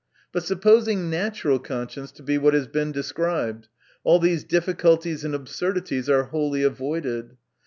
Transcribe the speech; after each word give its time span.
But 0.31 0.41
supposing 0.43 1.11
natural 1.11 1.59
conscience 1.59 2.11
to 2.13 2.23
be 2.23 2.39
what 2.39 2.55
has 2.55 2.65
been 2.65 2.91
described, 2.91 3.67
all 4.03 4.17
these 4.17 4.43
difficulties 4.43 5.23
and 5.23 5.35
absurdities 5.35 6.09
are 6.09 6.23
wholly 6.23 6.63
avoided. 6.63 7.37